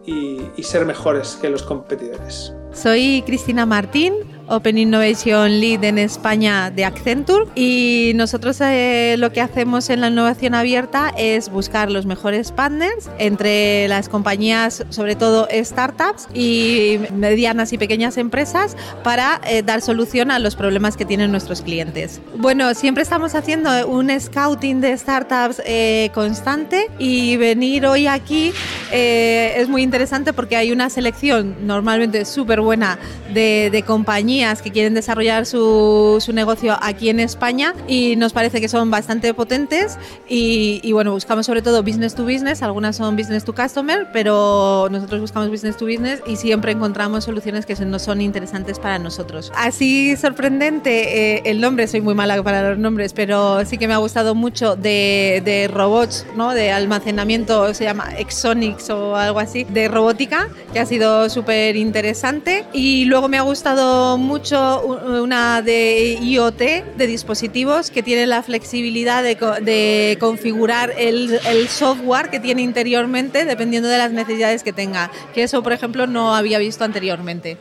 y 0.04 0.62
ser 0.62 0.84
mejores 0.84 1.38
que 1.40 1.48
los 1.48 1.62
competidores. 1.62 2.52
Soy 2.74 3.22
Cristina 3.24 3.64
Martín, 3.64 4.12
Open 4.48 4.76
Innovation 4.78 5.60
Lead 5.60 5.84
en 5.84 5.98
España 5.98 6.70
de 6.70 6.84
Accenture 6.84 7.46
y 7.54 8.12
nosotros 8.14 8.60
eh, 8.60 9.16
lo 9.18 9.32
que 9.32 9.40
hacemos 9.40 9.88
en 9.90 10.00
la 10.00 10.08
innovación 10.08 10.54
abierta 10.54 11.12
es 11.16 11.48
buscar 11.48 11.90
los 11.90 12.04
mejores 12.04 12.52
partners 12.52 13.08
entre 13.18 13.88
las 13.88 14.08
compañías, 14.08 14.84
sobre 14.90 15.16
todo 15.16 15.48
startups 15.50 16.28
y 16.34 16.98
medianas 17.14 17.72
y 17.72 17.78
pequeñas 17.78 18.18
empresas 18.18 18.76
para 19.02 19.40
eh, 19.46 19.62
dar 19.62 19.80
solución 19.80 20.30
a 20.30 20.38
los 20.38 20.56
problemas 20.56 20.96
que 20.96 21.04
tienen 21.04 21.30
nuestros 21.30 21.62
clientes. 21.62 22.20
Bueno, 22.36 22.74
siempre 22.74 23.02
estamos 23.02 23.34
haciendo 23.34 23.88
un 23.88 24.10
scouting 24.18 24.80
de 24.80 24.96
startups 24.98 25.62
eh, 25.64 26.10
constante 26.12 26.90
y 26.98 27.36
venir 27.36 27.86
hoy 27.86 28.06
aquí 28.06 28.52
es 28.92 29.68
muy 29.68 29.82
interesante 29.82 30.32
porque 30.32 30.56
hay 30.56 30.70
una 30.70 30.88
selección 30.88 31.66
normalmente 31.66 32.24
súper 32.24 32.60
buena 32.60 32.98
de, 33.32 33.68
de 33.72 33.82
compañías 33.82 34.33
que 34.62 34.72
quieren 34.72 34.94
desarrollar 34.94 35.46
su, 35.46 36.18
su, 36.20 36.32
negocio 36.32 36.76
aquí 36.82 37.08
en 37.08 37.20
España 37.20 37.72
y 37.86 38.16
nos 38.16 38.32
parece 38.32 38.60
que 38.60 38.68
son 38.68 38.90
bastante 38.90 39.32
potentes 39.32 39.96
y, 40.28 40.80
y, 40.82 40.92
bueno, 40.92 41.12
buscamos 41.12 41.46
sobre 41.46 41.62
todo 41.62 41.82
business 41.82 42.14
to 42.14 42.24
business, 42.24 42.62
algunas 42.62 42.96
son 42.96 43.16
business 43.16 43.44
to 43.44 43.54
customer, 43.54 44.08
pero 44.12 44.88
nosotros 44.90 45.20
buscamos 45.20 45.50
business 45.50 45.76
to 45.76 45.86
business 45.86 46.20
y 46.26 46.36
siempre 46.36 46.72
encontramos 46.72 47.24
soluciones 47.24 47.64
que 47.64 47.74
no 47.84 47.98
son 47.98 48.20
interesantes 48.20 48.78
para 48.78 48.98
nosotros. 48.98 49.52
Así 49.56 50.16
sorprendente 50.16 51.36
eh, 51.36 51.42
el 51.44 51.60
nombre, 51.60 51.86
soy 51.86 52.00
muy 52.00 52.14
mala 52.14 52.42
para 52.42 52.70
los 52.70 52.78
nombres, 52.78 53.12
pero 53.12 53.64
sí 53.64 53.78
que 53.78 53.86
me 53.86 53.94
ha 53.94 53.98
gustado 53.98 54.34
mucho 54.34 54.74
de, 54.74 55.42
de 55.44 55.68
robots, 55.68 56.26
¿no? 56.36 56.54
de 56.54 56.72
almacenamiento, 56.72 57.72
se 57.72 57.84
llama 57.84 58.10
Exonics 58.18 58.90
o 58.90 59.16
algo 59.16 59.38
así, 59.38 59.64
de 59.64 59.88
robótica, 59.88 60.48
que 60.72 60.80
ha 60.80 60.86
sido 60.86 61.30
súper 61.30 61.76
interesante 61.76 62.64
y 62.72 63.04
luego 63.04 63.28
me 63.28 63.38
ha 63.38 63.42
gustado 63.42 64.18
mucho 64.24 64.82
una 64.82 65.62
de 65.62 66.18
IoT, 66.20 66.96
de 66.96 67.06
dispositivos, 67.06 67.90
que 67.90 68.02
tiene 68.02 68.26
la 68.26 68.42
flexibilidad 68.42 69.22
de, 69.22 69.36
de 69.62 70.16
configurar 70.18 70.92
el, 70.98 71.38
el, 71.46 71.68
software 71.68 72.30
que 72.30 72.40
tiene 72.40 72.62
interiormente 72.62 73.44
dependiendo 73.44 73.88
de 73.88 73.98
las 73.98 74.12
necesidades 74.12 74.62
que 74.62 74.72
tenga, 74.72 75.10
que 75.34 75.42
eso, 75.42 75.62
por 75.62 75.72
ejemplo, 75.72 76.06
no 76.06 76.34
había 76.34 76.58
visto 76.58 76.84
anteriormente. 76.84 77.58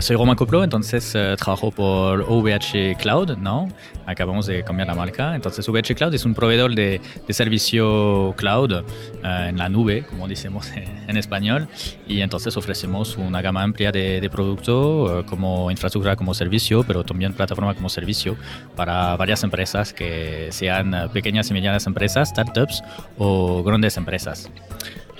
Soy 0.00 0.16
Romain 0.16 0.36
Coplo, 0.36 0.62
entonces 0.62 1.14
uh, 1.14 1.36
trabajo 1.36 1.70
por 1.70 2.24
OVH 2.28 2.96
Cloud, 2.98 3.36
¿no? 3.38 3.68
Acabamos 4.06 4.46
de 4.46 4.62
cambiar 4.62 4.88
la 4.88 4.94
marca. 4.94 5.34
Entonces, 5.34 5.68
OVH 5.68 5.94
Cloud 5.96 6.14
es 6.14 6.24
un 6.24 6.34
proveedor 6.34 6.74
de, 6.74 7.00
de 7.26 7.34
servicio 7.34 8.34
cloud 8.36 8.72
uh, 8.72 8.84
en 9.24 9.58
la 9.58 9.68
nube, 9.68 10.04
como 10.08 10.28
decimos 10.28 10.70
en 11.08 11.16
español, 11.16 11.68
y 12.06 12.20
entonces 12.20 12.56
ofrecemos 12.56 13.16
una 13.16 13.42
gama 13.42 13.62
amplia 13.62 13.90
de, 13.90 14.20
de 14.20 14.30
productos 14.30 15.10
uh, 15.10 15.26
como 15.26 15.70
infraestructura 15.70 16.16
como 16.16 16.34
servicio, 16.34 16.84
pero 16.84 17.04
también 17.04 17.32
plataforma 17.32 17.74
como 17.74 17.88
servicio 17.88 18.36
para 18.76 19.16
varias 19.16 19.42
empresas 19.42 19.92
que 19.92 20.48
sean 20.50 21.10
pequeñas 21.12 21.50
y 21.50 21.54
medianas 21.54 21.86
empresas, 21.86 22.28
startups 22.28 22.82
o 23.18 23.62
grandes 23.62 23.96
empresas. 23.96 24.50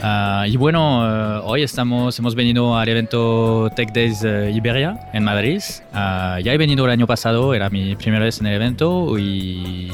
Uh, 0.02 0.46
y 0.46 0.56
bueno, 0.56 1.00
uh, 1.00 1.42
hoy 1.44 1.62
estamos, 1.62 2.18
hemos 2.18 2.34
venido 2.34 2.76
al 2.76 2.88
evento 2.88 3.70
Tech 3.76 3.92
Days 3.92 4.22
Iberia 4.22 4.98
en 5.12 5.24
Madrid. 5.24 5.60
ya 5.92 6.40
he 6.40 6.58
venido 6.58 6.84
el 6.84 6.90
año 6.90 7.06
pasado, 7.06 7.54
era 7.54 7.70
mi 7.70 7.94
primera 7.96 8.24
vez 8.24 8.40
en 8.40 8.46
el 8.46 8.54
evento 8.54 9.18
y 9.18 9.90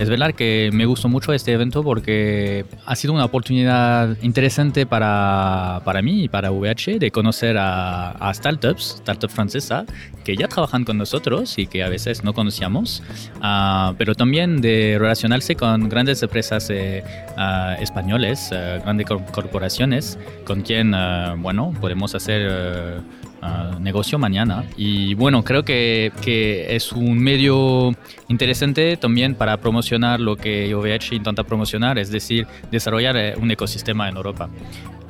es 0.00 0.08
verdad 0.08 0.32
que 0.32 0.70
me 0.72 0.86
gustó 0.86 1.10
mucho 1.10 1.34
este 1.34 1.52
evento 1.52 1.82
porque 1.82 2.64
ha 2.86 2.96
sido 2.96 3.12
una 3.12 3.26
oportunidad 3.26 4.16
interesante 4.22 4.86
para, 4.86 5.82
para 5.84 6.00
mí 6.00 6.24
y 6.24 6.28
para 6.30 6.50
VH 6.50 6.98
de 6.98 7.10
conocer 7.10 7.58
a, 7.58 8.32
startups, 8.32 8.96
startups 9.02 9.34
francesas, 9.34 9.84
que 10.24 10.36
ya 10.36 10.48
trabajan 10.48 10.84
con 10.84 10.96
nosotros 10.96 11.58
y 11.58 11.66
que 11.66 11.82
a 11.82 11.90
veces 11.90 12.24
no 12.24 12.32
conocíamos, 12.32 13.02
uh, 13.42 13.92
pero 13.98 14.14
también 14.14 14.62
de 14.62 14.96
relacionarse 14.98 15.54
con 15.54 15.90
grandes 15.90 16.22
empresas 16.22 16.70
eh, 16.70 17.04
uh, 17.36 17.82
españoles, 17.82 18.48
uh, 18.52 18.82
grandes 18.82 19.06
corporaciones, 19.06 20.18
con 20.46 20.62
quien, 20.62 20.94
bueno, 21.42 21.74
podemos 21.78 22.14
hacer 22.14 23.02
Uh, 23.42 23.80
negocio 23.80 24.18
mañana. 24.18 24.66
Y 24.76 25.14
bueno, 25.14 25.42
creo 25.42 25.64
que, 25.64 26.12
que, 26.20 26.76
es 26.76 26.92
un 26.92 27.18
medio 27.18 27.94
interesante 28.28 28.98
también 28.98 29.34
para 29.34 29.56
promocionar 29.56 30.20
lo 30.20 30.36
que 30.36 30.74
OVH 30.74 31.14
intenta 31.14 31.42
promocionar, 31.42 31.98
es 31.98 32.10
decir, 32.10 32.46
desarrollar 32.70 33.16
eh, 33.16 33.34
un 33.40 33.50
ecosistema 33.50 34.10
en 34.10 34.16
Europa. 34.16 34.50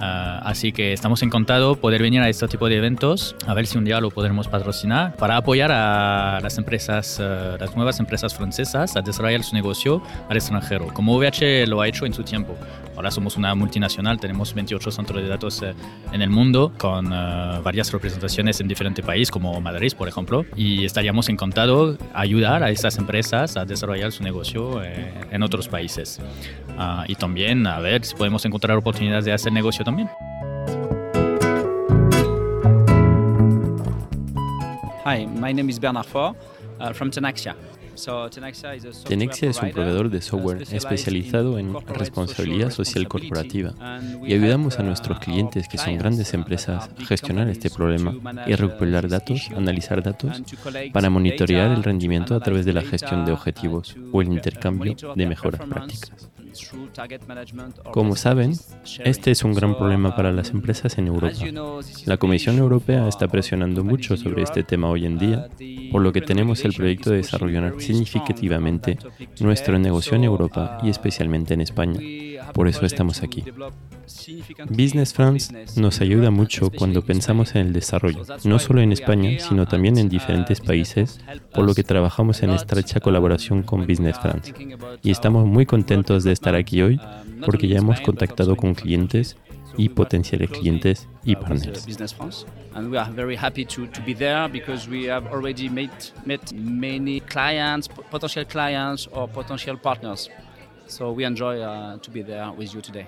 Uh, 0.01 0.41
así 0.45 0.73
que 0.73 0.93
estamos 0.95 1.23
encantados 1.23 1.77
poder 1.77 2.01
venir 2.01 2.23
a 2.23 2.29
este 2.29 2.49
tipo 2.49 2.69
de 2.69 2.77
eventos, 2.77 3.35
a 3.47 3.53
ver 3.53 3.67
si 3.67 3.77
un 3.77 3.85
día 3.85 4.01
lo 4.01 4.11
podremos 4.11 4.49
patrocinar 4.49 5.15
para 5.17 5.37
apoyar 5.37 5.71
a 5.73 6.39
las 6.41 6.57
empresas, 6.57 7.21
uh, 7.21 7.59
las 7.59 7.77
nuevas 7.77 8.01
empresas 8.01 8.33
francesas 8.35 8.97
a 8.97 9.03
desarrollar 9.03 9.43
su 9.43 9.55
negocio 9.55 10.03
al 10.29 10.37
extranjero, 10.37 10.87
como 10.95 11.17
OVH 11.17 11.67
lo 11.67 11.83
ha 11.83 11.89
hecho 11.89 12.07
en 12.07 12.15
su 12.15 12.23
tiempo. 12.23 12.57
Ahora 13.01 13.11
somos 13.11 13.39
una 13.39 13.55
multinacional, 13.55 14.21
tenemos 14.21 14.53
28 14.53 14.91
centros 14.91 15.23
de 15.23 15.27
datos 15.27 15.63
eh, 15.63 15.73
en 16.13 16.21
el 16.21 16.29
mundo 16.29 16.71
con 16.77 17.07
uh, 17.07 17.63
varias 17.63 17.91
representaciones 17.93 18.61
en 18.61 18.69
diferentes 18.69 19.03
países, 19.03 19.31
como 19.31 19.59
Madrid, 19.59 19.95
por 19.97 20.07
ejemplo, 20.07 20.45
y 20.55 20.85
estaríamos 20.85 21.31
encantados 21.31 21.97
ayudar 22.13 22.63
a 22.63 22.69
estas 22.69 22.99
empresas 22.99 23.57
a 23.57 23.65
desarrollar 23.65 24.13
su 24.13 24.23
negocio 24.23 24.85
eh, 24.85 25.15
en 25.31 25.43
otros 25.43 25.67
países. 25.67 26.21
Uh, 26.77 27.05
y 27.09 27.15
también 27.15 27.67
a 27.67 27.81
ver 27.81 28.05
si 28.05 28.15
podemos 28.15 28.45
encontrar 28.45 28.77
oportunidades 28.77 29.25
de 29.25 29.33
hacer 29.33 29.51
negocio 29.51 29.83
también. 29.83 30.11
Hi, 35.07 35.25
my 35.27 35.55
name 35.55 35.71
is 35.71 35.81
Bernard 35.81 36.05
Faure 36.05 36.37
uh, 36.79 36.93
from 36.93 37.11
Tenaxia. 37.11 37.57
Tenexia 39.07 39.51
es 39.51 39.61
un 39.63 39.71
proveedor 39.71 40.11
de 40.11 40.23
software 40.23 40.63
especializado 40.71 41.59
en 41.59 41.75
responsabilidad 41.87 42.71
social 42.71 43.09
corporativa 43.09 43.75
y 44.27 44.35
ayudamos 44.35 44.79
a 44.79 44.83
nuestros 44.83 45.19
clientes 45.19 45.69
que 45.69 45.79
son 45.79 45.99
grandes 45.99 46.33
empresas 46.35 46.89
a 46.89 47.05
gestionar 47.05 47.49
este 47.49 47.71
problema 47.71 48.15
y 48.47 48.55
recuperar 48.55 49.09
datos, 49.09 49.51
analizar 49.57 50.03
datos 50.03 50.43
para 50.93 51.11
monitorear 51.11 51.73
el 51.73 51.83
rendimiento 51.83 52.35
a 52.35 52.41
través 52.41 52.65
de 52.65 52.73
la 52.73 52.83
gestión 52.83 53.25
de 53.25 53.33
objetivos 53.33 53.97
o 54.13 54.23
el 54.23 54.29
intercambio 54.29 54.97
de 55.15 55.27
mejoras 55.27 55.61
prácticas. 55.69 56.31
Como 57.93 58.17
saben, 58.17 58.53
este 59.05 59.31
es 59.31 59.45
un 59.45 59.55
gran 59.55 59.77
problema 59.77 60.15
para 60.17 60.33
las 60.33 60.51
empresas 60.51 60.99
en 60.99 61.09
Europa. 61.09 61.37
La 62.07 62.17
Comisión 62.17 62.59
Europea 62.59 63.09
está 63.09 63.29
presionando 63.29 63.85
mucho 63.85 64.17
sobre 64.17 64.43
este 64.43 64.63
tema 64.63 64.89
hoy 64.89 65.07
en 65.07 65.19
día, 65.19 65.49
por 65.93 66.03
lo 66.03 66.13
que 66.13 66.21
tenemos 66.21 66.65
el 66.65 66.73
proyecto 66.73 67.11
de 67.11 67.19
desarrollar 67.19 67.75
significativamente 67.79 68.99
nuestro 69.41 69.79
negocio 69.79 70.17
en 70.17 70.25
Europa 70.25 70.79
y 70.83 70.91
especialmente 70.91 71.55
en 71.55 71.61
España. 71.61 72.01
Por 72.53 72.69
eso 72.69 72.85
estamos 72.87 73.23
aquí. 73.23 73.45
Business 74.69 75.13
France 75.15 75.53
nos 75.77 76.01
ayuda 76.01 76.31
mucho 76.31 76.71
cuando 76.71 77.03
pensamos 77.03 77.55
en 77.55 77.69
el 77.69 77.73
desarrollo, 77.73 78.25
no 78.45 78.59
solo 78.59 78.81
en 78.81 78.93
España, 78.93 79.39
sino 79.39 79.67
también 79.67 79.99
en 79.99 80.09
diferentes 80.09 80.61
países, 80.61 81.21
por 81.55 81.65
lo 81.65 81.75
que 81.75 81.85
trabajamos 81.85 82.43
en 82.43 82.51
estrecha 82.51 83.01
colaboración 83.01 83.63
con 83.63 83.87
Business 83.87 84.19
France. 84.19 84.55
Y 85.03 85.11
estamos 85.11 85.47
muy 85.47 85.67
contentos 85.67 86.25
de 86.25 86.33
estar 86.33 86.55
aquí 86.55 86.83
hoy 86.83 87.01
porque 87.45 87.69
ya 87.69 87.79
hemos 87.79 88.01
contactado 88.01 88.57
con 88.57 88.75
clientes 88.75 89.37
y 89.77 89.89
potenciales 89.89 90.51
clientes 90.51 91.09
y 91.25 91.37
partners. 91.37 91.87
And 92.75 92.91
we 92.91 92.99
are 92.99 93.11
very 93.11 93.37
happy 93.37 93.65
to, 93.65 93.87
to 93.89 94.01
be 94.03 94.15
there 94.15 94.49
because 94.49 94.89
we 94.89 95.09
have 95.09 95.27
already 95.33 95.69
met, 95.69 96.13
met 96.25 96.53
many 96.53 97.21
clients, 97.21 97.89
potential 97.89 98.45
clients 98.45 99.09
or 99.13 99.29
potential 99.29 99.77
partners. 99.77 100.31
So 100.87 101.13
we 101.13 101.25
enjoy 101.25 101.61
uh, 101.61 101.99
to 101.99 102.11
be 102.11 102.23
there 102.23 102.51
with 102.53 102.75
you 102.75 102.81
today. 102.81 103.07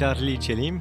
Charlie 0.00 0.38
Chelim, 0.38 0.80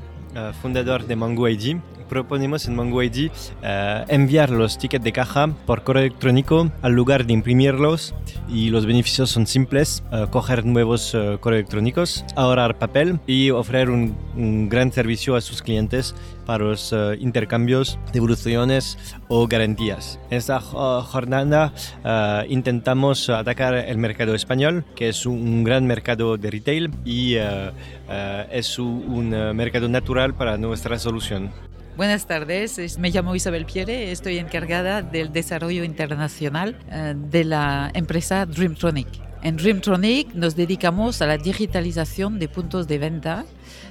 fundador 0.61 1.03
de 1.03 1.13
Mango 1.13 1.45
ID, 1.49 1.75
proponemos 2.09 2.67
en 2.67 2.75
MongoID 2.75 3.31
eh, 3.61 4.05
enviar 4.09 4.49
los 4.49 4.77
tickets 4.77 5.03
de 5.03 5.13
caja 5.13 5.47
por 5.65 5.83
correo 5.83 6.03
electrónico 6.03 6.69
al 6.81 6.93
lugar 6.93 7.25
de 7.25 7.33
imprimirlos 7.33 8.13
y 8.49 8.69
los 8.69 8.85
beneficios 8.85 9.29
son 9.29 9.47
simples, 9.47 10.03
eh, 10.11 10.25
coger 10.29 10.65
nuevos 10.65 11.13
eh, 11.13 11.37
correos 11.39 11.59
electrónicos, 11.59 12.25
ahorrar 12.35 12.77
papel 12.77 13.19
y 13.27 13.51
ofrecer 13.51 13.89
un, 13.89 14.17
un 14.35 14.67
gran 14.67 14.91
servicio 14.91 15.35
a 15.35 15.41
sus 15.41 15.61
clientes 15.61 16.15
para 16.45 16.63
los 16.63 16.91
uh, 16.93 17.13
intercambios, 17.19 17.99
devoluciones 18.11 18.97
o 19.27 19.47
garantías. 19.47 20.19
En 20.31 20.39
esta 20.39 20.59
jornada 20.59 21.73
intentamos 22.47 23.29
atacar 23.29 23.75
el 23.75 23.99
mercado 23.99 24.33
español, 24.33 24.83
que 24.95 25.09
es 25.09 25.27
un 25.27 25.63
gran 25.63 25.85
mercado 25.85 26.37
de 26.37 26.49
retail 26.49 26.91
y 27.05 27.35
es 28.51 28.79
un 28.79 29.29
mercado 29.55 29.87
natural 29.89 30.33
para 30.33 30.57
nuestra 30.57 30.97
solución. 30.97 31.51
Buenas 31.99 32.27
tardes, 32.27 32.97
me 32.97 33.09
llamo 33.09 33.35
Isabel 33.35 33.65
Pierre, 33.65 34.13
estoy 34.13 34.37
encargada 34.37 35.01
del 35.01 35.33
desarrollo 35.33 35.83
internacional 35.83 36.77
de 37.29 37.43
la 37.43 37.91
empresa 37.93 38.45
Dreamtronic. 38.45 39.28
En 39.41 39.55
Dreamtronic 39.55 40.33
nos 40.33 40.55
dedicamos 40.55 41.21
a 41.21 41.27
la 41.27 41.37
digitalización 41.37 42.39
de 42.39 42.49
puntos 42.49 42.87
de 42.87 42.97
venta 42.97 43.45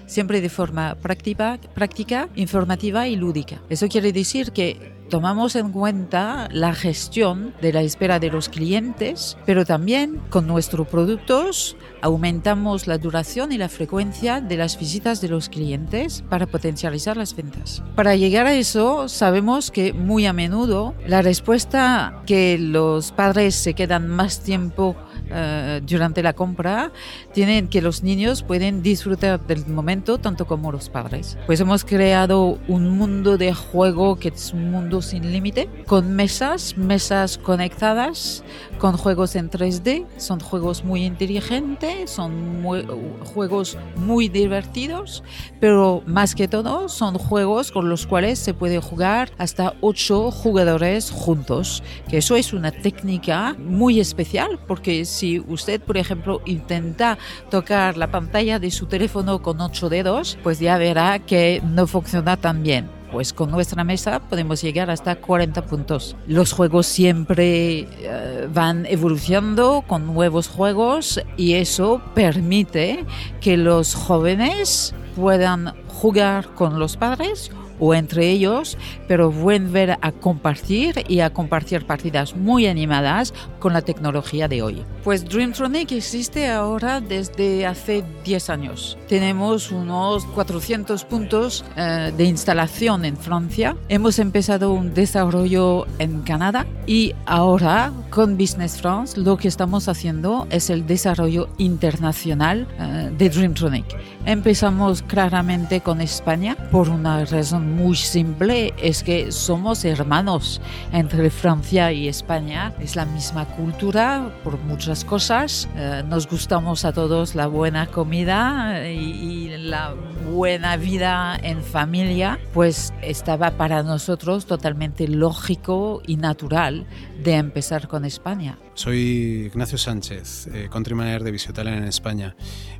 siempre 0.06 0.40
de 0.40 0.48
forma 0.48 0.96
práctica, 0.96 1.58
práctica, 1.74 2.28
informativa 2.34 3.06
y 3.06 3.16
lúdica. 3.16 3.60
Eso 3.68 3.88
quiere 3.88 4.12
decir 4.12 4.52
que 4.52 4.96
tomamos 5.08 5.56
en 5.56 5.72
cuenta 5.72 6.48
la 6.50 6.74
gestión 6.74 7.54
de 7.62 7.72
la 7.72 7.82
espera 7.82 8.18
de 8.18 8.30
los 8.30 8.48
clientes, 8.48 9.38
pero 9.46 9.64
también 9.64 10.20
con 10.28 10.46
nuestros 10.46 10.86
productos 10.86 11.76
aumentamos 12.02 12.86
la 12.86 12.98
duración 12.98 13.52
y 13.52 13.58
la 13.58 13.68
frecuencia 13.68 14.40
de 14.40 14.56
las 14.56 14.78
visitas 14.78 15.20
de 15.20 15.28
los 15.28 15.48
clientes 15.48 16.22
para 16.28 16.46
potencializar 16.46 17.16
las 17.16 17.34
ventas. 17.34 17.82
Para 17.94 18.16
llegar 18.16 18.46
a 18.46 18.54
eso, 18.54 19.08
sabemos 19.08 19.70
que 19.70 19.92
muy 19.92 20.26
a 20.26 20.32
menudo 20.32 20.94
la 21.06 21.22
respuesta 21.22 22.22
que 22.26 22.58
los 22.58 23.12
padres 23.12 23.54
se 23.54 23.74
quedan 23.74 24.08
más 24.08 24.42
tiempo 24.42 24.94
uh, 25.30 25.84
durante 25.84 26.22
la 26.22 26.32
compra 26.32 26.92
tienen 27.32 27.68
que 27.68 27.82
los 27.82 28.02
niños 28.02 28.42
pueden 28.42 28.82
disfrutar 28.82 29.46
del 29.46 29.66
momento 29.66 30.18
tanto 30.18 30.46
como 30.46 30.72
los 30.72 30.88
padres. 30.88 31.38
Pues 31.46 31.60
hemos 31.60 31.84
creado 31.84 32.58
un 32.68 32.96
mundo 32.96 33.38
de 33.38 33.52
juego 33.54 34.16
que 34.16 34.28
es 34.28 34.52
un 34.52 34.70
mundo 34.70 35.02
sin 35.02 35.32
límite, 35.32 35.68
con 35.86 36.14
mesas, 36.14 36.76
mesas 36.76 37.38
conectadas, 37.38 38.44
con 38.78 38.96
juegos 38.96 39.36
en 39.36 39.50
3D, 39.50 40.06
son 40.16 40.40
juegos 40.40 40.84
muy 40.84 41.04
inteligentes, 41.04 42.10
son 42.10 42.62
muy, 42.62 42.86
juegos 43.34 43.76
muy 43.96 44.28
divertidos, 44.28 45.22
pero 45.60 46.02
más 46.06 46.34
que 46.34 46.48
todo 46.48 46.88
son 46.88 47.18
juegos 47.18 47.72
con 47.72 47.88
los 47.88 48.06
cuales 48.06 48.38
se 48.38 48.54
puede 48.54 48.78
jugar 48.78 49.30
hasta 49.38 49.74
8 49.80 50.30
jugadores 50.30 51.10
juntos, 51.10 51.82
que 52.08 52.18
eso 52.18 52.36
es 52.36 52.52
una 52.52 52.70
técnica 52.70 53.56
muy 53.58 54.00
especial, 54.00 54.58
porque 54.66 55.04
si 55.18 55.40
usted, 55.40 55.80
por 55.80 55.96
ejemplo, 55.96 56.40
intenta 56.46 57.18
tocar 57.50 57.96
la 57.96 58.10
pantalla 58.10 58.58
de 58.58 58.70
su 58.70 58.86
teléfono 58.86 59.42
con 59.42 59.60
8 59.60 59.88
dedos, 59.88 60.38
pues 60.42 60.60
ya 60.60 60.78
verá 60.78 61.18
que 61.18 61.60
no 61.64 61.86
funciona 61.86 62.36
tan 62.36 62.62
bien 62.62 62.98
pues 63.10 63.32
con 63.32 63.50
nuestra 63.50 63.84
mesa 63.84 64.20
podemos 64.20 64.60
llegar 64.60 64.90
hasta 64.90 65.16
40 65.16 65.62
puntos. 65.62 66.14
Los 66.26 66.52
juegos 66.52 66.86
siempre 66.86 67.88
uh, 68.02 68.52
van 68.52 68.84
evolucionando 68.84 69.82
con 69.86 70.06
nuevos 70.06 70.48
juegos 70.48 71.18
y 71.38 71.54
eso 71.54 72.02
permite 72.14 73.06
que 73.40 73.56
los 73.56 73.94
jóvenes 73.94 74.94
puedan 75.16 75.74
jugar 75.88 76.52
con 76.54 76.78
los 76.78 76.98
padres 76.98 77.50
o 77.78 77.94
entre 77.94 78.30
ellos, 78.30 78.76
pero 79.06 79.30
volver 79.30 79.98
a 80.00 80.12
compartir 80.12 81.04
y 81.08 81.20
a 81.20 81.30
compartir 81.30 81.86
partidas 81.86 82.36
muy 82.36 82.66
animadas 82.66 83.34
con 83.58 83.72
la 83.72 83.82
tecnología 83.82 84.48
de 84.48 84.62
hoy. 84.62 84.84
Pues 85.04 85.24
Dreamtronic 85.24 85.92
existe 85.92 86.48
ahora 86.48 87.00
desde 87.00 87.66
hace 87.66 88.04
10 88.24 88.50
años. 88.50 88.98
Tenemos 89.08 89.70
unos 89.70 90.24
400 90.26 91.04
puntos 91.04 91.64
eh, 91.76 92.12
de 92.16 92.24
instalación 92.24 93.04
en 93.04 93.16
Francia. 93.16 93.76
Hemos 93.88 94.18
empezado 94.18 94.72
un 94.72 94.94
desarrollo 94.94 95.86
en 95.98 96.22
Canadá 96.22 96.66
y 96.86 97.14
ahora 97.26 97.92
con 98.10 98.36
Business 98.36 98.80
France 98.80 99.20
lo 99.20 99.36
que 99.36 99.48
estamos 99.48 99.88
haciendo 99.88 100.46
es 100.50 100.70
el 100.70 100.86
desarrollo 100.86 101.48
internacional 101.58 102.66
eh, 102.78 103.10
de 103.16 103.28
Dreamtronic. 103.28 103.86
Empezamos 104.24 105.02
claramente 105.02 105.80
con 105.80 106.00
España 106.00 106.56
por 106.70 106.88
una 106.88 107.24
razón 107.24 107.67
muy 107.68 107.96
simple, 107.96 108.74
es 108.78 109.02
que 109.02 109.32
somos 109.32 109.84
hermanos 109.84 110.60
entre 110.92 111.30
Francia 111.30 111.92
y 111.92 112.08
España. 112.08 112.74
Es 112.80 112.96
la 112.96 113.04
misma 113.04 113.44
cultura 113.44 114.32
por 114.44 114.58
muchas 114.58 115.04
cosas. 115.04 115.68
Eh, 115.76 116.02
nos 116.06 116.28
gustamos 116.28 116.84
a 116.84 116.92
todos 116.92 117.34
la 117.34 117.46
buena 117.46 117.86
comida 117.86 118.88
y, 118.90 118.96
y 118.96 119.56
la 119.58 119.94
buena 120.32 120.76
vida 120.76 121.38
en 121.42 121.62
familia, 121.62 122.38
pues 122.52 122.92
estaba 123.02 123.52
para 123.52 123.82
nosotros 123.82 124.46
totalmente 124.46 125.08
lógico 125.08 126.02
y 126.06 126.16
natural 126.16 126.86
de 127.22 127.34
empezar 127.34 127.88
con 127.88 128.04
España. 128.04 128.58
Soy 128.74 129.46
Ignacio 129.46 129.76
Sánchez, 129.76 130.48
eh, 130.54 130.68
Country 130.70 130.94
Manager 130.94 131.24
de 131.24 131.30
Visiotalent 131.32 131.78
en 131.78 131.88
España. 131.88 132.36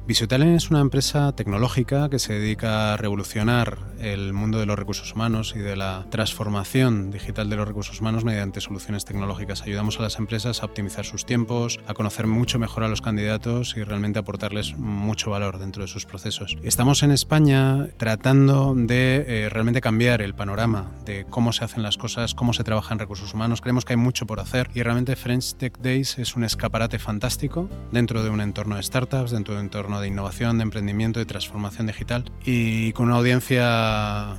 Visiotalent 0.06 0.56
es 0.56 0.70
una 0.70 0.80
empresa 0.80 1.32
tecnológica 1.32 2.08
que 2.08 2.20
se 2.20 2.34
dedica 2.34 2.94
a 2.94 2.96
revolucionar 2.96 3.78
el 3.98 4.32
mundo 4.32 4.60
de 4.60 4.66
los 4.66 4.77
recursos 4.78 5.12
humanos 5.12 5.54
y 5.56 5.58
de 5.58 5.76
la 5.76 6.06
transformación 6.10 7.10
digital 7.10 7.50
de 7.50 7.56
los 7.56 7.68
recursos 7.68 8.00
humanos 8.00 8.24
mediante 8.24 8.60
soluciones 8.60 9.04
tecnológicas. 9.04 9.62
Ayudamos 9.62 9.98
a 9.98 10.02
las 10.02 10.18
empresas 10.18 10.62
a 10.62 10.66
optimizar 10.66 11.04
sus 11.04 11.26
tiempos, 11.26 11.80
a 11.86 11.94
conocer 11.94 12.26
mucho 12.26 12.58
mejor 12.58 12.84
a 12.84 12.88
los 12.88 13.02
candidatos 13.02 13.76
y 13.76 13.84
realmente 13.84 14.18
aportarles 14.18 14.76
mucho 14.76 15.30
valor 15.30 15.58
dentro 15.58 15.82
de 15.82 15.88
sus 15.88 16.06
procesos. 16.06 16.56
Estamos 16.62 17.02
en 17.02 17.10
España 17.10 17.88
tratando 17.96 18.74
de 18.76 19.24
eh, 19.26 19.48
realmente 19.48 19.80
cambiar 19.80 20.22
el 20.22 20.34
panorama 20.34 20.90
de 21.04 21.26
cómo 21.28 21.52
se 21.52 21.64
hacen 21.64 21.82
las 21.82 21.96
cosas, 21.96 22.34
cómo 22.34 22.52
se 22.52 22.64
trabaja 22.64 22.94
en 22.94 23.00
recursos 23.00 23.34
humanos. 23.34 23.60
Creemos 23.60 23.84
que 23.84 23.94
hay 23.94 23.98
mucho 23.98 24.26
por 24.26 24.40
hacer 24.40 24.70
y 24.74 24.82
realmente 24.82 25.16
French 25.16 25.54
Tech 25.54 25.78
Days 25.78 26.18
es 26.18 26.36
un 26.36 26.44
escaparate 26.44 26.98
fantástico 26.98 27.68
dentro 27.92 28.22
de 28.22 28.30
un 28.30 28.40
entorno 28.40 28.76
de 28.76 28.82
startups, 28.82 29.30
dentro 29.30 29.54
de 29.54 29.60
un 29.60 29.66
entorno 29.66 30.00
de 30.00 30.08
innovación, 30.08 30.58
de 30.58 30.62
emprendimiento, 30.62 31.18
de 31.18 31.26
transformación 31.26 31.86
digital 31.86 32.30
y 32.44 32.92
con 32.92 33.06
una 33.06 33.16
audiencia 33.16 34.36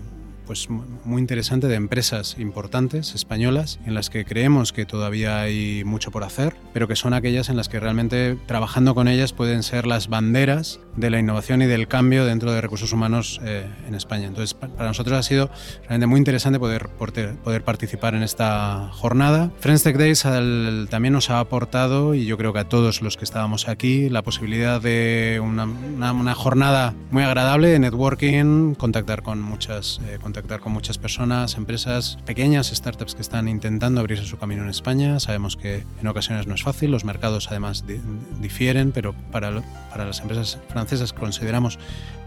pues 0.49 0.67
muy 0.67 1.21
interesante 1.21 1.67
de 1.67 1.75
empresas 1.75 2.35
importantes 2.39 3.13
españolas 3.13 3.79
en 3.85 3.93
las 3.93 4.09
que 4.09 4.25
creemos 4.25 4.73
que 4.73 4.87
todavía 4.87 5.41
hay 5.41 5.83
mucho 5.83 6.09
por 6.09 6.23
hacer, 6.23 6.55
pero 6.73 6.87
que 6.87 6.95
son 6.95 7.13
aquellas 7.13 7.49
en 7.49 7.55
las 7.55 7.69
que 7.69 7.79
realmente 7.79 8.35
trabajando 8.47 8.95
con 8.95 9.07
ellas 9.07 9.31
pueden 9.31 9.61
ser 9.61 9.85
las 9.85 10.07
banderas 10.07 10.79
de 10.95 11.11
la 11.11 11.19
innovación 11.19 11.61
y 11.61 11.67
del 11.67 11.87
cambio 11.87 12.25
dentro 12.25 12.51
de 12.51 12.61
recursos 12.61 12.91
humanos 12.93 13.39
eh, 13.43 13.67
en 13.87 13.93
España. 13.93 14.25
Entonces, 14.25 14.55
para 14.55 14.87
nosotros 14.87 15.19
ha 15.19 15.21
sido 15.21 15.51
realmente 15.81 16.07
muy 16.07 16.17
interesante 16.17 16.57
poder, 16.57 16.89
poder 16.89 17.63
participar 17.63 18.15
en 18.15 18.23
esta 18.23 18.89
jornada. 18.91 19.51
Friends 19.59 19.83
Tech 19.83 19.97
Days 19.97 20.25
al, 20.25 20.87
también 20.89 21.13
nos 21.13 21.29
ha 21.29 21.39
aportado, 21.39 22.15
y 22.15 22.25
yo 22.25 22.39
creo 22.39 22.53
que 22.53 22.59
a 22.59 22.67
todos 22.67 23.03
los 23.03 23.17
que 23.17 23.23
estábamos 23.23 23.67
aquí, 23.67 24.09
la 24.09 24.23
posibilidad 24.23 24.81
de 24.81 25.39
una, 25.43 25.65
una, 25.65 26.11
una 26.11 26.33
jornada 26.33 26.95
muy 27.11 27.21
agradable 27.21 27.67
de 27.69 27.77
networking, 27.77 28.73
contactar 28.73 29.21
con 29.21 29.41
muchas, 29.41 30.01
eh, 30.07 30.17
contactar 30.41 30.61
con 30.61 30.71
muchas 30.71 30.97
personas, 30.97 31.57
empresas 31.57 32.17
pequeñas, 32.25 32.67
startups 32.67 33.13
que 33.13 33.21
están 33.21 33.49
intentando 33.49 33.99
abrirse 33.99 34.23
su 34.23 34.37
camino 34.37 34.63
en 34.63 34.69
España. 34.69 35.19
Sabemos 35.19 35.57
que 35.57 35.83
en 35.99 36.07
ocasiones 36.07 36.47
no 36.47 36.55
es 36.55 36.63
fácil, 36.63 36.91
los 36.91 37.03
mercados 37.03 37.47
además 37.49 37.85
di 37.85 37.99
difieren, 38.39 38.93
pero 38.93 39.13
para, 39.31 39.61
para 39.89 40.05
las 40.05 40.21
empresas 40.21 40.57
francesas 40.69 41.11
consideramos 41.11 41.77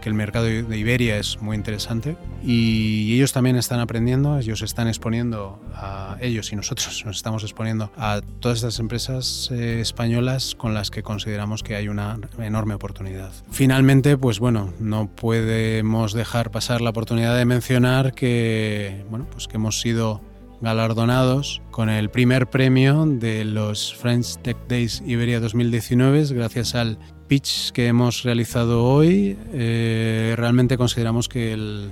que 0.03 0.09
el 0.09 0.15
mercado 0.15 0.45
de 0.45 0.77
Iberia 0.77 1.17
es 1.17 1.41
muy 1.41 1.55
interesante 1.55 2.17
y 2.43 3.15
ellos 3.15 3.31
también 3.31 3.55
están 3.55 3.79
aprendiendo, 3.79 4.37
ellos 4.37 4.61
están 4.61 4.89
exponiendo 4.89 5.61
a 5.73 6.17
ellos 6.19 6.51
y 6.51 6.57
nosotros 6.57 7.03
nos 7.05 7.15
estamos 7.15 7.43
exponiendo 7.43 7.89
a 7.95 8.19
todas 8.41 8.57
estas 8.57 8.79
empresas 8.79 9.49
eh, 9.53 9.79
españolas 9.79 10.55
con 10.55 10.73
las 10.73 10.91
que 10.91 11.03
consideramos 11.03 11.63
que 11.63 11.77
hay 11.77 11.87
una 11.87 12.19
enorme 12.37 12.73
oportunidad. 12.73 13.31
Finalmente, 13.49 14.17
pues 14.17 14.39
bueno, 14.39 14.73
no 14.77 15.07
podemos 15.07 16.11
dejar 16.11 16.51
pasar 16.51 16.81
la 16.81 16.89
oportunidad 16.89 17.37
de 17.37 17.45
mencionar 17.45 18.13
que, 18.13 19.05
bueno, 19.09 19.25
pues 19.31 19.47
que 19.47 19.55
hemos 19.55 19.79
sido 19.79 20.21
galardonados 20.59 21.61
con 21.71 21.89
el 21.89 22.09
primer 22.09 22.49
premio 22.49 23.05
de 23.05 23.45
los 23.45 23.93
French 23.95 24.37
Tech 24.41 24.57
Days 24.67 25.01
Iberia 25.05 25.41
2019 25.41 26.25
gracias 26.33 26.73
al 26.75 26.99
pitch 27.33 27.71
que 27.71 27.87
hemos 27.87 28.21
realizado 28.21 28.85
hoy. 28.85 29.35
Eh, 29.53 30.35
realmente 30.37 30.77
consideramos 30.77 31.27
que 31.27 31.51
el, 31.51 31.91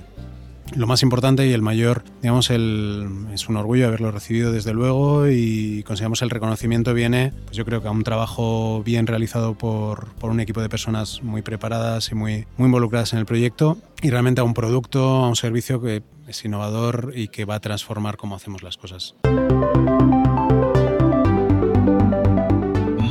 lo 0.76 0.86
más 0.86 1.02
importante 1.02 1.44
y 1.48 1.52
el 1.52 1.62
mayor, 1.62 2.04
digamos, 2.22 2.48
el, 2.50 3.08
es 3.34 3.48
un 3.48 3.56
orgullo 3.56 3.88
haberlo 3.88 4.12
recibido 4.12 4.52
desde 4.52 4.72
luego 4.72 5.26
y 5.26 5.82
consideramos 5.82 6.22
el 6.22 6.30
reconocimiento 6.30 6.94
viene, 6.94 7.32
pues 7.46 7.56
yo 7.56 7.64
creo 7.64 7.82
que 7.82 7.88
a 7.88 7.90
un 7.90 8.04
trabajo 8.04 8.84
bien 8.84 9.08
realizado 9.08 9.58
por, 9.58 10.12
por 10.14 10.30
un 10.30 10.38
equipo 10.38 10.62
de 10.62 10.68
personas 10.68 11.24
muy 11.24 11.42
preparadas 11.42 12.12
y 12.12 12.14
muy, 12.14 12.46
muy 12.56 12.66
involucradas 12.66 13.12
en 13.12 13.18
el 13.18 13.26
proyecto 13.26 13.78
y 14.00 14.10
realmente 14.10 14.42
a 14.42 14.44
un 14.44 14.54
producto, 14.54 15.24
a 15.24 15.28
un 15.28 15.34
servicio 15.34 15.82
que 15.82 16.04
es 16.28 16.44
innovador 16.44 17.14
y 17.16 17.28
que 17.28 17.46
va 17.46 17.56
a 17.56 17.60
transformar 17.60 18.16
cómo 18.16 18.36
hacemos 18.36 18.62
las 18.62 18.76
cosas. 18.76 19.16